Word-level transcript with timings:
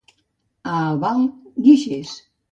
A 0.69 0.71
Albal, 0.85 1.19
guixers. 1.67 2.15